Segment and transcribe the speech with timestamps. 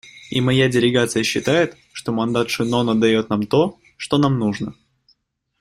[0.31, 4.73] И моя делегация считает, что мандат Шеннона дает нам то, что нам нужно.